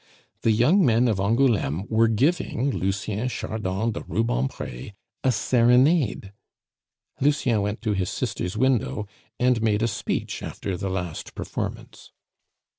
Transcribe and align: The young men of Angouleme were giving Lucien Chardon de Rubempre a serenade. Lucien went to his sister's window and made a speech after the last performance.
The 0.41 0.49
young 0.51 0.83
men 0.83 1.07
of 1.07 1.19
Angouleme 1.19 1.85
were 1.87 2.07
giving 2.07 2.71
Lucien 2.71 3.29
Chardon 3.29 3.91
de 3.91 3.99
Rubempre 4.01 4.93
a 5.23 5.31
serenade. 5.31 6.33
Lucien 7.19 7.61
went 7.61 7.83
to 7.83 7.93
his 7.93 8.09
sister's 8.09 8.57
window 8.57 9.07
and 9.39 9.61
made 9.61 9.83
a 9.83 9.87
speech 9.87 10.41
after 10.41 10.75
the 10.75 10.89
last 10.89 11.35
performance. 11.35 12.11